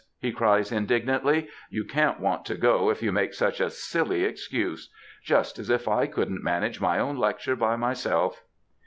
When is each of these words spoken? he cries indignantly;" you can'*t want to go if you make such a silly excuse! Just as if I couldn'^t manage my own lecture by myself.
he 0.19 0.31
cries 0.31 0.71
indignantly;" 0.71 1.47
you 1.69 1.85
can'*t 1.85 2.19
want 2.19 2.43
to 2.43 2.55
go 2.55 2.89
if 2.89 3.03
you 3.03 3.11
make 3.11 3.35
such 3.35 3.59
a 3.61 3.69
silly 3.69 4.23
excuse! 4.23 4.89
Just 5.23 5.59
as 5.59 5.69
if 5.69 5.87
I 5.87 6.07
couldn'^t 6.07 6.41
manage 6.41 6.81
my 6.81 6.97
own 6.97 7.17
lecture 7.17 7.55
by 7.55 7.75
myself. 7.75 8.41